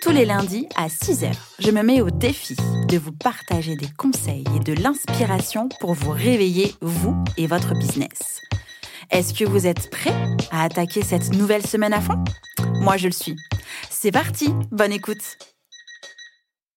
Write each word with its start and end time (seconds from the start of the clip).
Tous 0.00 0.12
les 0.12 0.24
lundis 0.24 0.66
à 0.76 0.88
6h, 0.88 1.30
je 1.58 1.70
me 1.70 1.82
mets 1.82 2.00
au 2.00 2.08
défi 2.08 2.56
de 2.88 2.96
vous 2.96 3.12
partager 3.12 3.76
des 3.76 3.90
conseils 3.98 4.44
et 4.56 4.60
de 4.60 4.72
l'inspiration 4.72 5.68
pour 5.78 5.92
vous 5.92 6.12
réveiller, 6.12 6.74
vous 6.80 7.22
et 7.36 7.46
votre 7.46 7.74
business. 7.74 8.40
Est-ce 9.10 9.34
que 9.34 9.44
vous 9.44 9.66
êtes 9.66 9.90
prêts 9.90 10.14
à 10.50 10.62
attaquer 10.62 11.02
cette 11.02 11.34
nouvelle 11.34 11.66
semaine 11.66 11.92
à 11.92 12.00
fond? 12.00 12.24
Moi, 12.80 12.96
je 12.96 13.08
le 13.08 13.12
suis. 13.12 13.36
C'est 13.90 14.10
parti, 14.10 14.48
bonne 14.70 14.92
écoute 14.92 15.36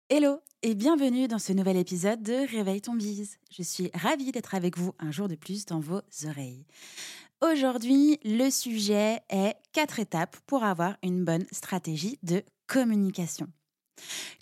Hello 0.10 0.40
et 0.62 0.76
bienvenue 0.76 1.30
dans 1.30 1.40
ce 1.40 1.54
nouvel 1.54 1.78
épisode 1.78 2.22
de 2.22 2.46
Réveille 2.52 2.82
ton 2.82 2.94
bise. 2.94 3.38
Je 3.58 3.64
suis 3.64 3.90
ravie 3.94 4.34
d'être 4.34 4.54
avec 4.54 4.78
vous 4.78 4.94
un 5.00 5.12
jour 5.12 5.30
de 5.30 5.36
plus 5.36 5.66
dans 5.66 5.80
vos 5.80 6.02
oreilles. 6.28 6.66
Aujourd'hui, 7.42 8.20
le 8.24 8.50
sujet 8.50 9.20
est 9.30 9.56
quatre 9.74 10.00
étapes 10.00 10.38
pour 10.46 10.64
avoir 10.64 10.96
une 11.04 11.26
bonne 11.26 11.46
stratégie 11.52 12.18
de 12.24 12.42
communication. 12.68 13.48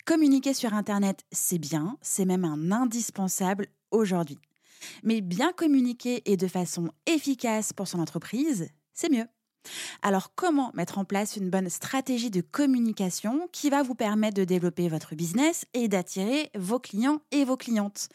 Communiquer 0.04 0.54
sur 0.54 0.74
Internet, 0.74 1.24
c'est 1.30 1.58
bien, 1.58 1.96
c'est 2.00 2.24
même 2.24 2.44
un 2.44 2.72
indispensable 2.72 3.68
aujourd'hui. 3.90 4.38
Mais 5.02 5.20
bien 5.20 5.52
communiquer 5.52 6.22
et 6.30 6.36
de 6.36 6.48
façon 6.48 6.90
efficace 7.06 7.72
pour 7.72 7.86
son 7.86 8.00
entreprise, 8.00 8.68
c'est 8.94 9.10
mieux. 9.10 9.26
Alors 10.02 10.34
comment 10.34 10.72
mettre 10.74 10.98
en 10.98 11.04
place 11.04 11.36
une 11.36 11.50
bonne 11.50 11.68
stratégie 11.68 12.30
de 12.30 12.40
communication 12.40 13.48
qui 13.52 13.70
va 13.70 13.82
vous 13.82 13.94
permettre 13.94 14.36
de 14.36 14.44
développer 14.44 14.88
votre 14.88 15.14
business 15.14 15.66
et 15.72 15.86
d'attirer 15.86 16.50
vos 16.56 16.80
clients 16.80 17.20
et 17.30 17.44
vos 17.44 17.56
clientes? 17.56 18.08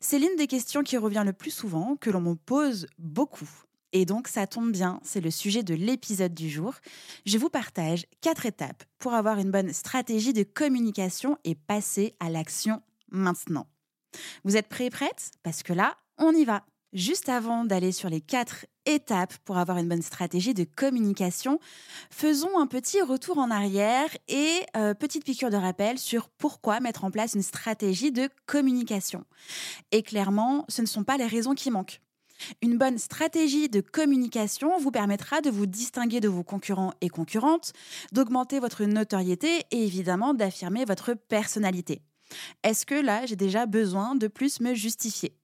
C'est 0.00 0.18
l'une 0.18 0.36
des 0.36 0.46
questions 0.46 0.82
qui 0.82 0.96
revient 0.96 1.24
le 1.26 1.32
plus 1.32 1.50
souvent, 1.50 1.96
que 1.96 2.10
l'on 2.10 2.20
me 2.20 2.34
pose 2.34 2.86
beaucoup. 2.98 3.48
Et 3.96 4.06
donc 4.06 4.26
ça 4.26 4.48
tombe 4.48 4.72
bien, 4.72 5.00
c'est 5.04 5.20
le 5.20 5.30
sujet 5.30 5.62
de 5.62 5.72
l'épisode 5.72 6.34
du 6.34 6.50
jour. 6.50 6.74
Je 7.26 7.38
vous 7.38 7.48
partage 7.48 8.06
quatre 8.20 8.44
étapes 8.44 8.82
pour 8.98 9.14
avoir 9.14 9.38
une 9.38 9.52
bonne 9.52 9.72
stratégie 9.72 10.32
de 10.32 10.42
communication 10.42 11.38
et 11.44 11.54
passer 11.54 12.16
à 12.18 12.28
l'action 12.28 12.82
maintenant. 13.12 13.68
Vous 14.42 14.56
êtes 14.56 14.68
prêts 14.68 14.86
et 14.86 14.90
prêtes? 14.90 15.30
Parce 15.44 15.62
que 15.62 15.72
là, 15.72 15.96
on 16.18 16.32
y 16.32 16.44
va. 16.44 16.66
Juste 16.92 17.28
avant 17.28 17.64
d'aller 17.64 17.92
sur 17.92 18.08
les 18.08 18.20
quatre 18.20 18.66
étapes 18.84 19.36
pour 19.44 19.58
avoir 19.58 19.78
une 19.78 19.88
bonne 19.88 20.02
stratégie 20.02 20.54
de 20.54 20.64
communication, 20.64 21.60
faisons 22.10 22.58
un 22.58 22.66
petit 22.66 23.00
retour 23.00 23.38
en 23.38 23.50
arrière 23.50 24.08
et 24.26 24.60
euh, 24.76 24.94
petite 24.94 25.24
piqûre 25.24 25.50
de 25.50 25.56
rappel 25.56 25.98
sur 25.98 26.28
pourquoi 26.30 26.80
mettre 26.80 27.04
en 27.04 27.12
place 27.12 27.34
une 27.34 27.42
stratégie 27.42 28.10
de 28.10 28.28
communication. 28.46 29.24
Et 29.92 30.02
clairement, 30.02 30.64
ce 30.68 30.82
ne 30.82 30.86
sont 30.86 31.04
pas 31.04 31.16
les 31.16 31.26
raisons 31.26 31.54
qui 31.54 31.70
manquent. 31.70 32.00
Une 32.62 32.78
bonne 32.78 32.98
stratégie 32.98 33.68
de 33.68 33.80
communication 33.80 34.78
vous 34.78 34.90
permettra 34.90 35.40
de 35.40 35.50
vous 35.50 35.66
distinguer 35.66 36.20
de 36.20 36.28
vos 36.28 36.42
concurrents 36.42 36.94
et 37.00 37.08
concurrentes, 37.08 37.72
d'augmenter 38.12 38.60
votre 38.60 38.84
notoriété 38.84 39.64
et 39.70 39.84
évidemment 39.84 40.34
d'affirmer 40.34 40.84
votre 40.84 41.14
personnalité. 41.14 42.02
Est-ce 42.62 42.86
que 42.86 42.94
là, 42.94 43.26
j'ai 43.26 43.36
déjà 43.36 43.66
besoin 43.66 44.14
de 44.14 44.28
plus 44.28 44.60
me 44.60 44.74
justifier? 44.74 45.36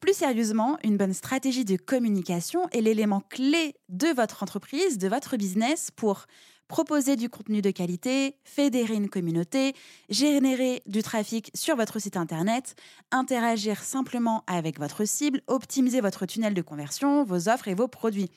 Plus 0.00 0.14
sérieusement, 0.14 0.78
une 0.84 0.96
bonne 0.96 1.14
stratégie 1.14 1.64
de 1.64 1.76
communication 1.76 2.68
est 2.70 2.80
l'élément 2.80 3.20
clé 3.20 3.74
de 3.88 4.08
votre 4.08 4.42
entreprise, 4.42 4.98
de 4.98 5.08
votre 5.08 5.36
business 5.36 5.90
pour 5.94 6.26
proposer 6.70 7.16
du 7.16 7.28
contenu 7.28 7.62
de 7.62 7.72
qualité, 7.72 8.36
fédérer 8.44 8.94
une 8.94 9.10
communauté, 9.10 9.74
générer 10.08 10.82
du 10.86 11.02
trafic 11.02 11.50
sur 11.52 11.74
votre 11.74 11.98
site 11.98 12.16
internet, 12.16 12.76
interagir 13.10 13.82
simplement 13.82 14.44
avec 14.46 14.78
votre 14.78 15.04
cible, 15.04 15.42
optimiser 15.48 16.00
votre 16.00 16.26
tunnel 16.26 16.54
de 16.54 16.62
conversion, 16.62 17.24
vos 17.24 17.48
offres 17.48 17.66
et 17.66 17.74
vos 17.74 17.88
produits. 17.88 18.30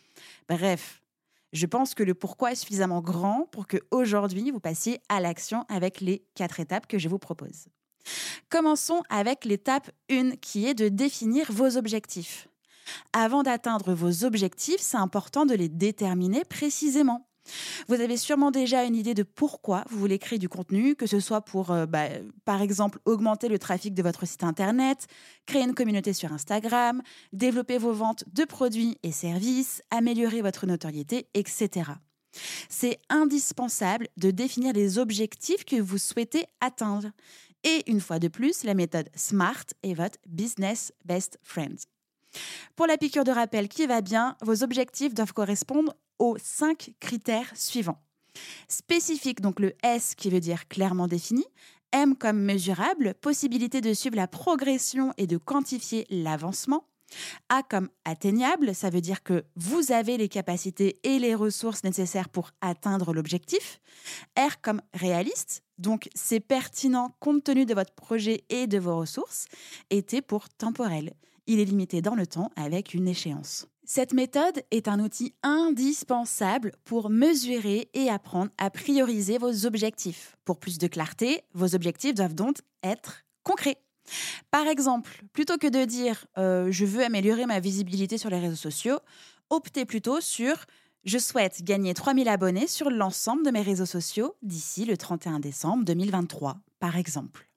Bref, 0.50 1.04
je 1.54 1.68
pense 1.68 1.94
que 1.94 2.02
le 2.02 2.16
pourquoi 2.16 2.54
est 2.54 2.56
suffisamment 2.56 3.02
grand 3.02 3.48
pour 3.52 3.68
que 3.68 3.78
aujourd'hui 3.92 4.50
vous 4.50 4.60
passiez 4.60 5.00
à 5.10 5.20
l'action 5.20 5.64
avec 5.70 6.02
les 6.02 6.26
quatre 6.34 6.60
étapes 6.60 6.88
que 6.88 6.98
je 6.98 7.10
vous 7.10 7.20
propose. 7.20 7.68
Commençons 8.50 9.04
avec 9.10 9.46
l'étape 9.46 9.92
1 10.10 10.38
qui 10.38 10.68
est 10.68 10.74
de 10.74 10.90
définir 10.90 11.52
vos 11.52 11.78
objectifs. 11.78 12.48
Avant 13.14 13.44
d'atteindre 13.44 13.94
vos 13.94 14.26
objectifs, 14.26 14.82
c'est 14.82 14.98
important 14.98 15.46
de 15.46 15.56
les 15.56 15.70
déterminer 15.70 16.44
précisément. 16.44 17.28
Vous 17.88 17.96
avez 17.96 18.18
sûrement 18.18 18.52
déjà 18.52 18.86
une 18.86 18.96
idée 18.96 19.14
de 19.14 19.24
pourquoi 19.24 19.84
vous 19.90 20.00
voulez 20.00 20.18
créer 20.18 20.40
du 20.40 20.48
contenu, 20.48 20.96
que 20.96 21.08
ce 21.08 21.20
soit 21.20 21.42
pour, 21.42 21.72
euh, 21.72 21.86
bah, 21.86 22.08
par 22.46 22.62
exemple, 22.62 23.00
augmenter 23.06 23.50
le 23.50 23.60
trafic 23.60 23.94
de 23.94 24.02
votre 24.02 24.26
site 24.26 24.44
Internet, 24.44 25.08
créer 25.46 25.64
une 25.64 25.74
communauté 25.76 26.14
sur 26.14 26.32
Instagram, 26.32 27.02
développer 27.34 27.78
vos 27.78 27.94
ventes 27.94 28.24
de 28.32 28.46
produits 28.46 28.98
et 29.04 29.12
services, 29.12 29.82
améliorer 29.92 30.42
votre 30.42 30.66
notoriété, 30.66 31.28
etc. 31.34 31.92
C'est 32.70 33.00
indispensable 33.10 34.08
de 34.18 34.32
définir 34.32 34.74
les 34.74 34.98
objectifs 34.98 35.66
que 35.66 35.80
vous 35.80 35.98
souhaitez 35.98 36.46
atteindre. 36.62 37.12
Et 37.64 37.90
une 37.90 38.02
fois 38.02 38.20
de 38.20 38.28
plus, 38.28 38.64
la 38.64 38.74
méthode 38.74 39.10
SMART 39.16 39.66
est 39.84 39.94
votre 39.94 40.20
Business 40.28 40.92
Best 41.06 41.40
Friend. 41.44 41.78
Pour 42.76 42.88
la 42.88 42.98
piqûre 42.98 43.24
de 43.24 43.32
rappel 43.32 43.70
qui 43.70 43.86
va 43.86 44.02
bien, 44.02 44.36
vos 44.42 44.64
objectifs 44.64 45.14
doivent 45.14 45.34
correspondre 45.34 45.94
aux 46.20 46.38
cinq 46.38 46.94
critères 47.00 47.52
suivants. 47.56 48.02
Spécifique, 48.68 49.42
donc 49.42 49.60
le 49.60 49.74
S 49.84 50.16
qui 50.16 50.30
veut 50.30 50.40
dire 50.40 50.68
clairement 50.68 51.08
défini, 51.08 51.46
M 51.92 52.16
comme 52.16 52.40
mesurable, 52.40 53.14
possibilité 53.22 53.80
de 53.80 53.94
suivre 53.94 54.16
la 54.16 54.28
progression 54.28 55.14
et 55.18 55.28
de 55.28 55.38
quantifier 55.38 56.08
l'avancement. 56.10 56.88
A 57.50 57.64
comme 57.64 57.90
atteignable, 58.06 58.74
ça 58.74 58.90
veut 58.90 59.02
dire 59.02 59.24
que 59.24 59.46
vous 59.56 59.92
avez 59.92 60.18
les 60.18 60.30
capacités 60.30 61.00
et 61.04 61.20
les 61.20 61.36
ressources 61.36 61.84
nécessaires 61.84 62.30
pour 62.30 62.52
atteindre 62.62 63.14
l'objectif. 63.14 63.80
R 64.38 64.62
comme 64.62 64.82
réaliste, 64.94 65.64
donc 65.78 66.10
c'est 66.16 66.40
pertinent 66.40 67.16
compte 67.20 67.44
tenu 67.44 67.66
de 67.66 67.74
votre 67.74 67.94
projet 67.94 68.44
et 68.50 68.68
de 68.68 68.80
vos 68.80 68.98
ressources. 68.98 69.46
Et 69.90 70.04
T 70.04 70.22
pour 70.22 70.50
temporel, 70.50 71.14
il 71.48 71.60
est 71.60 71.66
limité 71.66 72.02
dans 72.02 72.16
le 72.16 72.28
temps 72.28 72.50
avec 72.56 72.94
une 72.94 73.08
échéance. 73.08 73.68
Cette 73.86 74.14
méthode 74.14 74.64
est 74.72 74.88
un 74.88 75.00
outil 75.02 75.36
indispensable 75.44 76.72
pour 76.86 77.10
mesurer 77.10 77.90
et 77.94 78.10
apprendre 78.10 78.52
à 78.58 78.70
prioriser 78.70 79.38
vos 79.38 79.66
objectifs. 79.66 80.38
Pour 80.46 80.58
plus 80.58 80.78
de 80.78 80.88
clarté, 80.88 81.44
vos 81.54 81.76
objectifs 81.76 82.14
doivent 82.16 82.34
donc 82.34 82.58
être 82.82 83.26
concrets. 83.44 83.78
Par 84.52 84.68
exemple, 84.68 85.24
plutôt 85.34 85.58
que 85.58 85.68
de 85.68 85.86
dire 85.86 86.26
euh, 86.38 86.68
je 86.72 86.86
veux 86.86 87.04
améliorer 87.04 87.46
ma 87.46 87.60
visibilité 87.60 88.18
sur 88.18 88.30
les 88.30 88.40
réseaux 88.40 88.56
sociaux, 88.56 89.00
optez 89.50 89.86
plutôt 89.86 90.22
sur 90.22 90.66
je 91.06 91.18
souhaite 91.18 91.64
gagner 91.64 91.94
3000 91.94 92.30
abonnés 92.30 92.68
sur 92.68 92.90
l'ensemble 92.90 93.46
de 93.46 93.52
mes 93.52 93.62
réseaux 93.62 93.86
sociaux 93.86 94.36
d'ici 94.42 94.86
le 94.86 94.96
31 94.96 95.40
décembre 95.40 95.84
2023, 95.84 96.58
par 96.80 96.96
exemple. 96.96 97.48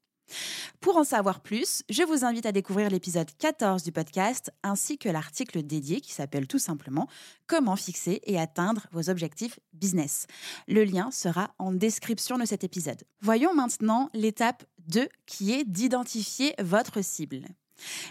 Pour 0.80 0.96
en 0.96 1.04
savoir 1.04 1.40
plus, 1.40 1.82
je 1.88 2.02
vous 2.02 2.24
invite 2.24 2.46
à 2.46 2.52
découvrir 2.52 2.90
l'épisode 2.90 3.28
14 3.38 3.82
du 3.82 3.92
podcast 3.92 4.52
ainsi 4.62 4.98
que 4.98 5.08
l'article 5.08 5.62
dédié 5.62 6.00
qui 6.00 6.12
s'appelle 6.12 6.46
tout 6.46 6.58
simplement 6.58 7.08
Comment 7.46 7.76
fixer 7.76 8.20
et 8.24 8.38
atteindre 8.38 8.86
vos 8.92 9.08
objectifs 9.10 9.58
business. 9.72 10.26
Le 10.68 10.84
lien 10.84 11.10
sera 11.10 11.54
en 11.58 11.72
description 11.72 12.38
de 12.38 12.44
cet 12.44 12.64
épisode. 12.64 13.02
Voyons 13.20 13.54
maintenant 13.54 14.10
l'étape 14.14 14.64
2 14.88 15.08
qui 15.26 15.52
est 15.52 15.64
d'identifier 15.64 16.54
votre 16.60 17.02
cible. 17.02 17.46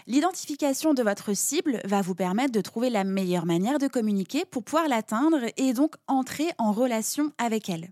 L'identification 0.06 0.94
de 0.94 1.02
votre 1.02 1.34
cible 1.34 1.80
va 1.84 2.02
vous 2.02 2.14
permettre 2.14 2.52
de 2.52 2.60
trouver 2.60 2.90
la 2.90 3.04
meilleure 3.04 3.46
manière 3.46 3.78
de 3.78 3.88
communiquer 3.88 4.44
pour 4.44 4.62
pouvoir 4.62 4.88
l'atteindre 4.88 5.40
et 5.56 5.72
donc 5.72 5.96
entrer 6.06 6.48
en 6.58 6.72
relation 6.72 7.32
avec 7.38 7.68
elle. 7.68 7.90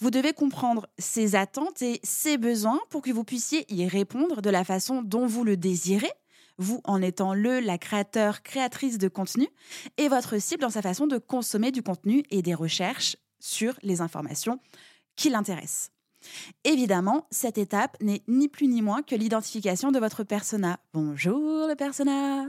Vous 0.00 0.10
devez 0.10 0.32
comprendre 0.32 0.88
ses 0.98 1.34
attentes 1.34 1.82
et 1.82 2.00
ses 2.02 2.38
besoins 2.38 2.80
pour 2.90 3.02
que 3.02 3.10
vous 3.10 3.24
puissiez 3.24 3.64
y 3.72 3.86
répondre 3.86 4.42
de 4.42 4.50
la 4.50 4.64
façon 4.64 5.02
dont 5.02 5.26
vous 5.26 5.44
le 5.44 5.56
désirez, 5.56 6.12
vous 6.58 6.80
en 6.84 7.00
étant 7.02 7.34
le, 7.34 7.60
la 7.60 7.78
créateur, 7.78 8.42
créatrice 8.42 8.98
de 8.98 9.08
contenu, 9.08 9.48
et 9.96 10.08
votre 10.08 10.38
cible 10.38 10.62
dans 10.62 10.70
sa 10.70 10.82
façon 10.82 11.06
de 11.06 11.18
consommer 11.18 11.70
du 11.70 11.82
contenu 11.82 12.24
et 12.30 12.42
des 12.42 12.54
recherches 12.54 13.16
sur 13.40 13.74
les 13.82 14.00
informations 14.00 14.58
qui 15.16 15.30
l'intéressent. 15.30 15.90
Évidemment, 16.64 17.26
cette 17.30 17.58
étape 17.58 17.96
n'est 18.00 18.22
ni 18.26 18.48
plus 18.48 18.66
ni 18.66 18.82
moins 18.82 19.02
que 19.02 19.14
l'identification 19.14 19.92
de 19.92 19.98
votre 19.98 20.24
persona. 20.24 20.80
Bonjour 20.92 21.68
le 21.68 21.74
persona 21.74 22.48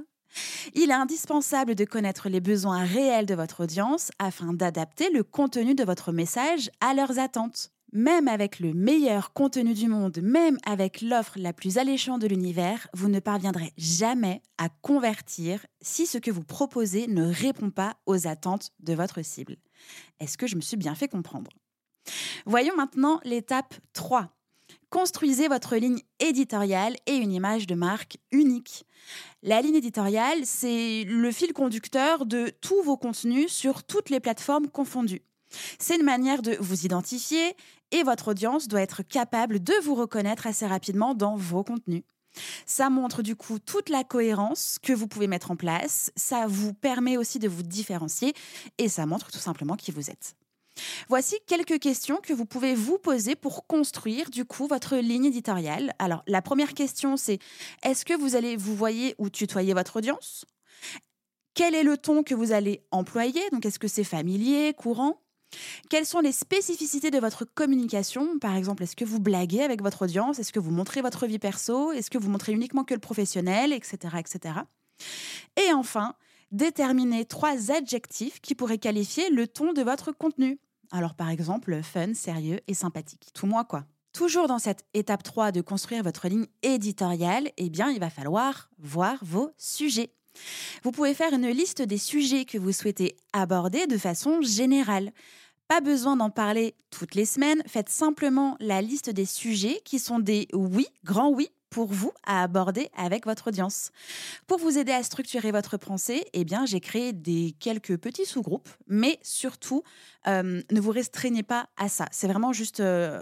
il 0.74 0.92
est 0.92 0.94
indispensable 0.94 1.76
de 1.76 1.86
connaître 1.86 2.30
les 2.30 2.42
besoins 2.42 2.84
réels 2.84 3.26
de 3.26 3.36
votre 3.36 3.64
audience 3.64 4.12
afin 4.20 4.54
d'adapter 4.54 5.10
le 5.12 5.24
contenu 5.24 5.76
de 5.76 5.84
votre 5.84 6.12
message 6.12 6.70
à 6.82 6.94
leurs 6.94 7.20
attentes. 7.20 7.72
Même 7.92 8.28
avec 8.28 8.60
le 8.60 8.74
meilleur 8.74 9.34
contenu 9.34 9.74
du 9.74 9.88
monde, 9.88 10.20
même 10.22 10.60
avec 10.64 11.02
l'offre 11.02 11.40
la 11.40 11.54
plus 11.54 11.80
alléchante 11.80 12.22
de 12.22 12.28
l'univers, 12.28 12.88
vous 12.94 13.10
ne 13.10 13.20
parviendrez 13.20 13.74
jamais 13.78 14.44
à 14.60 14.70
convertir 14.70 15.66
si 15.82 16.06
ce 16.06 16.20
que 16.20 16.30
vous 16.30 16.44
proposez 16.44 17.08
ne 17.08 17.26
répond 17.26 17.72
pas 17.72 17.96
aux 18.06 18.28
attentes 18.28 18.70
de 18.80 18.94
votre 18.94 19.24
cible. 19.24 19.56
Est-ce 20.20 20.38
que 20.38 20.46
je 20.46 20.56
me 20.56 20.62
suis 20.62 20.78
bien 20.78 20.94
fait 20.94 21.08
comprendre? 21.08 21.50
Voyons 22.46 22.76
maintenant 22.76 23.20
l'étape 23.24 23.74
3. 23.94 24.30
Construisez 24.90 25.48
votre 25.48 25.76
ligne 25.76 26.02
éditoriale 26.20 26.96
et 27.06 27.16
une 27.16 27.32
image 27.32 27.68
de 27.68 27.76
marque 27.76 28.18
unique. 28.32 28.86
La 29.44 29.62
ligne 29.62 29.76
éditoriale, 29.76 30.40
c'est 30.46 31.04
le 31.04 31.32
fil 31.32 31.54
conducteur 31.54 32.26
de 32.26 32.52
tous 32.62 32.82
vos 32.82 32.98
contenus 32.98 33.52
sur 33.52 33.84
toutes 33.84 34.10
les 34.10 34.20
plateformes 34.20 34.68
confondues. 34.68 35.22
C'est 35.78 35.98
une 35.98 36.06
manière 36.06 36.42
de 36.42 36.58
vous 36.60 36.86
identifier 36.86 37.56
et 37.92 38.02
votre 38.02 38.30
audience 38.30 38.68
doit 38.68 38.82
être 38.82 39.04
capable 39.04 39.64
de 39.64 39.74
vous 39.84 39.94
reconnaître 39.94 40.48
assez 40.48 40.66
rapidement 40.66 41.14
dans 41.14 41.36
vos 41.36 41.64
contenus. 41.64 42.04
Ça 42.66 42.90
montre 42.90 43.22
du 43.22 43.36
coup 43.36 43.60
toute 43.60 43.90
la 43.90 44.04
cohérence 44.04 44.78
que 44.82 44.94
vous 44.94 45.08
pouvez 45.08 45.28
mettre 45.28 45.52
en 45.52 45.56
place, 45.56 46.12
ça 46.16 46.46
vous 46.48 46.74
permet 46.74 47.18
aussi 47.18 47.38
de 47.38 47.48
vous 47.48 47.64
différencier 47.64 48.34
et 48.80 48.90
ça 48.90 49.06
montre 49.06 49.32
tout 49.32 49.40
simplement 49.40 49.76
qui 49.76 49.92
vous 49.92 50.10
êtes. 50.10 50.36
Voici 51.08 51.38
quelques 51.48 51.80
questions 51.80 52.18
que 52.22 52.34
vous 52.34 52.46
pouvez 52.46 52.76
vous 52.76 52.98
poser 52.98 53.36
pour 53.36 53.68
construire 53.68 54.30
du 54.30 54.46
coup 54.46 54.68
votre 54.68 54.98
ligne 54.98 55.26
éditoriale. 55.26 55.94
Alors 56.00 56.24
la 56.28 56.42
première 56.42 56.74
question 56.74 57.18
c'est 57.18 57.40
est-ce 57.84 58.06
que 58.06 58.14
vous 58.14 58.36
allez 58.36 58.56
vous 58.56 58.76
voyez 58.76 59.16
ou 59.18 59.30
tutoyer 59.30 59.74
votre 59.74 59.98
audience? 59.98 60.46
Quel 61.54 61.76
est 61.76 61.84
le 61.84 61.98
ton 61.98 62.24
que 62.24 62.36
vous 62.36 62.52
allez 62.52 62.84
employer? 62.92 63.42
Donc 63.52 63.66
est-ce 63.66 63.80
que 63.80 63.88
c'est 63.88 64.04
familier, 64.04 64.74
courant? 64.74 65.22
Quelles 65.90 66.06
sont 66.06 66.20
les 66.20 66.32
spécificités 66.32 67.12
de 67.12 67.18
votre 67.18 67.44
communication? 67.44 68.38
Par 68.40 68.56
exemple, 68.56 68.84
est-ce 68.84 68.96
que 68.96 69.06
vous 69.06 69.20
blaguez 69.20 69.64
avec 69.64 69.82
votre 69.82 70.04
audience? 70.04 70.40
Est-ce 70.40 70.54
que 70.54 70.60
vous 70.60 70.72
montrez 70.72 71.02
votre 71.02 71.26
vie 71.26 71.40
perso? 71.40 71.92
Est-ce 71.92 72.10
que 72.10 72.18
vous 72.18 72.30
montrez 72.30 72.54
uniquement 72.54 72.84
que 72.84 72.94
le 72.94 73.00
professionnel? 73.00 73.74
Etc. 73.74 73.98
etc. 74.20 74.60
Et 75.58 75.74
enfin, 75.74 76.16
déterminez 76.52 77.26
trois 77.26 77.72
adjectifs 77.72 78.40
qui 78.42 78.56
pourraient 78.56 78.78
qualifier 78.78 79.30
le 79.30 79.48
ton 79.48 79.74
de 79.74 79.82
votre 79.82 80.12
contenu. 80.12 80.60
Alors 80.92 81.14
par 81.16 81.30
exemple, 81.30 81.82
fun, 81.84 82.14
sérieux 82.14 82.60
et 82.68 82.74
sympathique. 82.74 83.30
Tout 83.34 83.46
moi 83.46 83.64
quoi. 83.64 83.86
Toujours 84.12 84.48
dans 84.48 84.60
cette 84.60 84.86
étape 84.94 85.24
3 85.24 85.52
de 85.52 85.62
construire 85.62 86.04
votre 86.04 86.28
ligne 86.28 86.48
éditoriale, 86.64 87.50
eh 87.58 87.70
bien, 87.70 87.92
il 87.92 88.00
va 88.00 88.10
falloir 88.10 88.70
voir 88.80 89.18
vos 89.22 89.52
sujets. 89.58 90.12
Vous 90.84 90.92
pouvez 90.92 91.14
faire 91.14 91.34
une 91.34 91.50
liste 91.50 91.82
des 91.82 91.98
sujets 91.98 92.46
que 92.46 92.58
vous 92.58 92.72
souhaitez 92.72 93.16
aborder 93.34 93.86
de 93.88 93.98
façon 93.98 94.42
générale. 94.42 95.12
Pas 95.68 95.82
besoin 95.82 96.16
d'en 96.16 96.32
parler 96.32 96.76
toutes 96.90 97.14
les 97.14 97.26
semaines, 97.26 97.62
faites 97.68 97.90
simplement 97.90 98.58
la 98.60 98.82
liste 98.82 99.12
des 99.12 99.26
sujets 99.26 99.82
qui 99.86 100.00
sont 100.00 100.18
des 100.18 100.48
oui, 100.54 100.88
grands 101.04 101.30
oui 101.30 101.50
pour 101.70 101.88
vous 101.88 102.12
à 102.26 102.44
aborder 102.44 102.90
avec 102.96 103.26
votre 103.26 103.48
audience. 103.48 103.92
Pour 104.48 104.58
vous 104.60 104.78
aider 104.78 104.92
à 104.92 105.04
structurer 105.04 105.52
votre 105.52 105.78
pensée, 105.78 106.26
eh 106.34 106.44
bien, 106.44 106.66
j'ai 106.66 106.80
créé 106.80 107.14
des 107.14 107.56
quelques 107.60 107.98
petits 107.98 108.26
sous-groupes, 108.26 108.70
mais 108.88 109.20
surtout, 109.22 109.84
euh, 110.28 110.62
ne 110.72 110.80
vous 110.80 110.92
restreignez 110.92 111.44
pas 111.44 111.70
à 111.78 111.90
ça. 111.90 112.06
C'est 112.12 112.28
vraiment 112.28 112.54
juste 112.54 112.80
euh, 112.80 113.22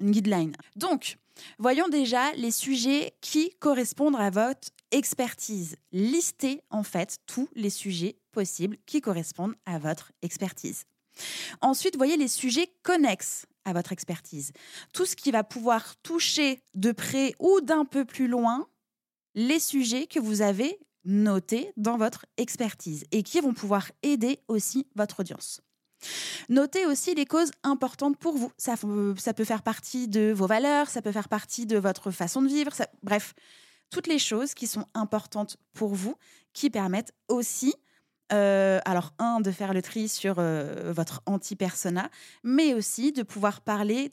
une 0.00 0.10
guideline. 0.10 0.56
Donc, 0.76 1.18
voyons 1.58 1.88
déjà 1.88 2.32
les 2.32 2.50
sujets 2.50 3.14
qui 3.20 3.50
correspondent 3.58 4.16
à 4.16 4.30
votre 4.30 4.68
expertise. 4.90 5.76
Listez 5.92 6.62
en 6.70 6.82
fait 6.82 7.18
tous 7.26 7.48
les 7.54 7.70
sujets 7.70 8.16
possibles 8.32 8.76
qui 8.86 9.00
correspondent 9.00 9.54
à 9.66 9.78
votre 9.78 10.12
expertise. 10.22 10.84
Ensuite, 11.60 11.96
voyez 11.96 12.16
les 12.16 12.28
sujets 12.28 12.70
connexes 12.82 13.46
à 13.66 13.74
votre 13.74 13.92
expertise. 13.92 14.52
Tout 14.94 15.04
ce 15.04 15.16
qui 15.16 15.30
va 15.30 15.44
pouvoir 15.44 15.96
toucher 15.96 16.62
de 16.74 16.92
près 16.92 17.34
ou 17.38 17.60
d'un 17.60 17.84
peu 17.84 18.06
plus 18.06 18.28
loin 18.28 18.66
les 19.34 19.60
sujets 19.60 20.06
que 20.06 20.18
vous 20.18 20.40
avez 20.40 20.78
notés 21.04 21.72
dans 21.76 21.98
votre 21.98 22.24
expertise 22.38 23.04
et 23.12 23.22
qui 23.22 23.40
vont 23.40 23.52
pouvoir 23.52 23.90
aider 24.02 24.40
aussi 24.48 24.86
votre 24.96 25.20
audience. 25.20 25.60
Notez 26.48 26.86
aussi 26.86 27.14
les 27.14 27.26
causes 27.26 27.50
importantes 27.62 28.16
pour 28.18 28.36
vous. 28.36 28.52
Ça, 28.56 28.74
ça, 29.18 29.34
peut 29.34 29.44
faire 29.44 29.62
partie 29.62 30.08
de 30.08 30.32
vos 30.32 30.46
valeurs, 30.46 30.88
ça 30.88 31.02
peut 31.02 31.12
faire 31.12 31.28
partie 31.28 31.66
de 31.66 31.78
votre 31.78 32.10
façon 32.10 32.42
de 32.42 32.48
vivre, 32.48 32.72
bref, 33.02 33.34
toutes 33.90 34.06
les 34.06 34.18
choses 34.18 34.54
qui 34.54 34.66
sont 34.66 34.86
importantes 34.94 35.56
pour 35.72 35.94
vous, 35.94 36.16
qui 36.52 36.70
permettent 36.70 37.12
aussi, 37.28 37.74
euh, 38.32 38.80
alors 38.84 39.12
un, 39.18 39.40
de 39.40 39.50
faire 39.50 39.72
le 39.72 39.82
tri 39.82 40.08
sur 40.08 40.36
euh, 40.38 40.92
votre 40.92 41.22
anti-persona, 41.26 42.10
mais 42.42 42.74
aussi 42.74 43.12
de 43.12 43.22
pouvoir 43.22 43.60
parler 43.60 44.10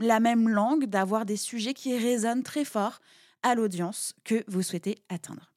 la 0.00 0.20
même 0.20 0.48
langue, 0.48 0.84
d'avoir 0.86 1.24
des 1.24 1.36
sujets 1.36 1.74
qui 1.74 1.96
résonnent 1.96 2.42
très 2.42 2.64
fort 2.64 3.00
à 3.42 3.54
l'audience 3.54 4.14
que 4.24 4.44
vous 4.48 4.62
souhaitez 4.62 4.98
atteindre. 5.08 5.52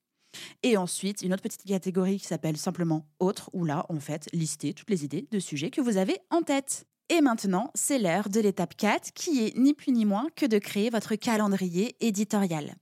Et 0.63 0.77
ensuite, 0.77 1.21
une 1.21 1.33
autre 1.33 1.41
petite 1.41 1.63
catégorie 1.63 2.19
qui 2.19 2.27
s'appelle 2.27 2.57
simplement 2.57 3.05
autre, 3.19 3.49
où 3.53 3.65
là, 3.65 3.85
en 3.89 3.99
fait, 3.99 4.27
listez 4.33 4.73
toutes 4.73 4.89
les 4.89 5.03
idées 5.03 5.27
de 5.31 5.39
sujets 5.39 5.71
que 5.71 5.81
vous 5.81 5.97
avez 5.97 6.19
en 6.29 6.41
tête. 6.41 6.85
Et 7.09 7.21
maintenant, 7.21 7.71
c'est 7.73 7.99
l'heure 7.99 8.29
de 8.29 8.39
l'étape 8.39 8.75
4, 8.75 9.13
qui 9.13 9.45
est 9.45 9.57
ni 9.57 9.73
plus 9.73 9.91
ni 9.91 10.05
moins 10.05 10.27
que 10.35 10.45
de 10.45 10.59
créer 10.59 10.89
votre 10.89 11.15
calendrier 11.15 11.95
éditorial. 12.05 12.75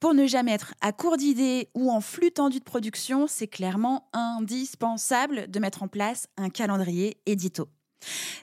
Pour 0.00 0.14
ne 0.14 0.26
jamais 0.26 0.52
être 0.52 0.74
à 0.80 0.92
court 0.92 1.16
d'idées 1.16 1.68
ou 1.74 1.90
en 1.90 2.00
flux 2.00 2.32
tendu 2.32 2.58
de 2.58 2.64
production, 2.64 3.26
c'est 3.26 3.48
clairement 3.48 4.08
indispensable 4.12 5.50
de 5.50 5.58
mettre 5.58 5.82
en 5.82 5.88
place 5.88 6.28
un 6.36 6.50
calendrier 6.50 7.18
édito. 7.26 7.68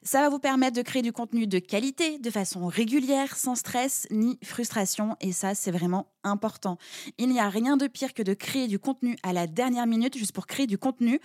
Ça 0.03 0.21
va 0.21 0.29
vous 0.29 0.39
permettre 0.39 0.75
de 0.75 0.81
créer 0.81 1.01
du 1.01 1.11
contenu 1.11 1.47
de 1.47 1.59
qualité 1.59 2.19
de 2.19 2.29
façon 2.29 2.67
régulière, 2.67 3.35
sans 3.37 3.55
stress 3.55 4.07
ni 4.11 4.37
frustration, 4.43 5.15
et 5.21 5.31
ça 5.31 5.55
c'est 5.55 5.71
vraiment 5.71 6.11
important. 6.23 6.77
Il 7.17 7.29
n'y 7.29 7.39
a 7.39 7.49
rien 7.49 7.77
de 7.77 7.87
pire 7.87 8.13
que 8.13 8.23
de 8.23 8.33
créer 8.33 8.67
du 8.67 8.79
contenu 8.79 9.17
à 9.23 9.33
la 9.33 9.47
dernière 9.47 9.87
minute 9.87 10.17
juste 10.17 10.33
pour 10.33 10.47
créer 10.47 10.67
du 10.67 10.77
contenu 10.77 11.19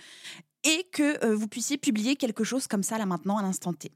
et 0.63 0.87
que 0.91 1.23
euh, 1.25 1.35
vous 1.35 1.47
puissiez 1.47 1.77
publier 1.77 2.15
quelque 2.15 2.43
chose 2.43 2.67
comme 2.67 2.83
ça 2.83 2.97
là 2.97 3.05
maintenant 3.05 3.37
à 3.37 3.41
l'instant 3.41 3.73
T. 3.73 3.91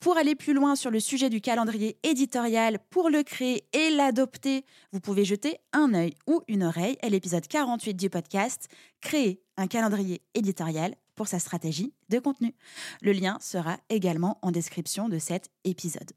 Pour 0.00 0.16
aller 0.16 0.34
plus 0.34 0.54
loin 0.54 0.76
sur 0.76 0.90
le 0.90 1.00
sujet 1.00 1.30
du 1.30 1.40
calendrier 1.40 1.98
éditorial, 2.02 2.78
pour 2.90 3.10
le 3.10 3.22
créer 3.22 3.64
et 3.72 3.90
l'adopter, 3.90 4.64
vous 4.92 5.00
pouvez 5.00 5.24
jeter 5.24 5.58
un 5.72 5.94
œil 5.94 6.14
ou 6.26 6.42
une 6.48 6.64
oreille 6.64 6.98
à 7.02 7.08
l'épisode 7.08 7.46
48 7.46 7.94
du 7.94 8.10
podcast 8.10 8.68
Créer 9.00 9.40
un 9.56 9.66
calendrier 9.66 10.22
éditorial 10.34 10.94
pour 11.14 11.28
sa 11.28 11.38
stratégie 11.38 11.92
de 12.08 12.18
contenu. 12.18 12.54
Le 13.02 13.12
lien 13.12 13.38
sera 13.40 13.78
également 13.90 14.38
en 14.42 14.50
description 14.50 15.08
de 15.08 15.18
cet 15.18 15.50
épisode. 15.64 16.12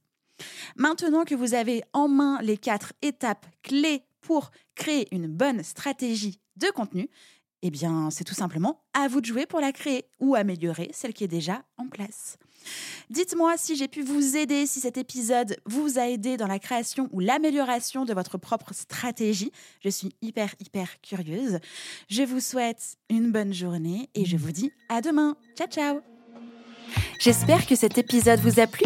Maintenant 0.76 1.26
que 1.26 1.36
vous 1.36 1.54
avez 1.54 1.84
en 1.94 2.08
main 2.08 2.40
les 2.42 2.58
quatre 2.58 2.94
étapes 3.02 3.46
clés 3.64 4.04
pour 4.22 4.52
créer 4.76 5.08
une 5.14 5.28
bonne 5.28 5.64
stratégie 5.64 6.40
de 6.58 6.68
contenu, 6.70 7.10
eh 7.64 7.70
bien, 7.70 8.10
c'est 8.10 8.24
tout 8.24 8.34
simplement 8.34 8.84
à 8.94 9.08
vous 9.08 9.22
de 9.22 9.26
jouer 9.26 9.46
pour 9.46 9.60
la 9.60 9.72
créer 9.72 10.06
ou 10.20 10.36
améliorer 10.36 10.90
celle 10.94 11.14
qui 11.14 11.24
est 11.24 11.28
déjà 11.28 11.64
en 11.78 11.88
place. 11.88 12.38
Dites-moi 13.10 13.56
si 13.58 13.76
j'ai 13.76 13.88
pu 13.88 14.04
vous 14.04 14.38
aider, 14.38 14.66
si 14.66 14.80
cet 14.80 14.98
épisode 14.98 15.58
vous 15.66 16.00
a 16.00 16.08
aidé 16.08 16.38
dans 16.38 16.48
la 16.48 16.60
création 16.60 17.10
ou 17.12 17.20
l'amélioration 17.20 18.06
de 18.06 18.14
votre 18.14 18.38
propre 18.38 18.74
stratégie. 18.74 19.52
Je 19.82 19.90
suis 19.90 20.16
hyper, 20.22 20.54
hyper 20.60 21.02
curieuse. 21.02 21.60
Je 22.10 22.24
vous 22.24 22.40
souhaite 22.40 22.98
une 23.10 23.32
bonne 23.32 23.54
journée 23.54 24.10
et 24.16 24.26
je 24.26 24.38
vous 24.38 24.52
dis 24.52 24.72
à 24.90 25.02
demain. 25.02 25.36
Ciao, 25.58 25.68
ciao 25.68 26.00
J'espère 27.20 27.66
que 27.66 27.76
cet 27.76 27.98
épisode 27.98 28.40
vous 28.40 28.60
a 28.60 28.68
plu. 28.68 28.86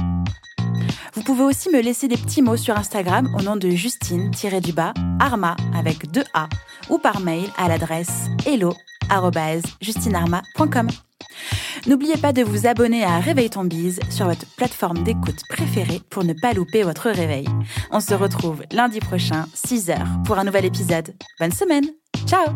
Vous 1.21 1.35
pouvez 1.35 1.43
aussi 1.43 1.69
me 1.69 1.81
laisser 1.81 2.07
des 2.07 2.17
petits 2.17 2.41
mots 2.41 2.57
sur 2.57 2.75
Instagram 2.75 3.31
au 3.37 3.43
nom 3.43 3.55
de 3.55 3.69
Justine-du-bas 3.69 4.95
Arma 5.19 5.55
avec 5.71 6.09
deux 6.09 6.23
A 6.33 6.49
ou 6.89 6.97
par 6.97 7.19
mail 7.19 7.47
à 7.59 7.67
l'adresse 7.67 8.25
hello@justinarma.com. 8.43 10.87
N'oubliez 11.85 12.17
pas 12.17 12.33
de 12.33 12.41
vous 12.41 12.65
abonner 12.65 13.03
à 13.03 13.19
Réveil 13.19 13.51
ton 13.51 13.65
bise 13.65 13.99
sur 14.09 14.25
votre 14.25 14.47
plateforme 14.57 15.03
d'écoute 15.03 15.43
préférée 15.47 16.01
pour 16.09 16.23
ne 16.23 16.33
pas 16.33 16.53
louper 16.53 16.81
votre 16.81 17.11
réveil. 17.11 17.45
On 17.91 17.99
se 17.99 18.15
retrouve 18.15 18.63
lundi 18.71 18.99
prochain, 18.99 19.45
6h, 19.55 20.23
pour 20.23 20.39
un 20.39 20.45
nouvel 20.45 20.65
épisode. 20.65 21.13
Bonne 21.39 21.51
semaine. 21.51 21.85
Ciao 22.25 22.47